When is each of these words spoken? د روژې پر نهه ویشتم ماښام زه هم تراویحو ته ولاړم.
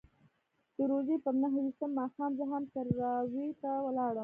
د 0.75 0.79
روژې 0.91 1.17
پر 1.25 1.33
نهه 1.41 1.57
ویشتم 1.63 1.91
ماښام 1.99 2.31
زه 2.39 2.45
هم 2.51 2.63
تراویحو 2.73 3.57
ته 3.61 3.71
ولاړم. 3.85 4.19